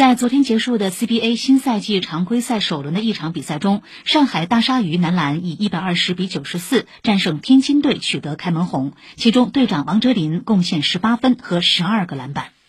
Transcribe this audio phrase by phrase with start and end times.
[0.00, 8.94] 在昨天结束的 cba 新赛季常规赛首轮的一场比赛中上海大鲨鱼男篮以一百二十比九十四战胜天津队取得开门红。
[9.16, 12.59] 其中队长王哲林贡献十八分和十二个篮板。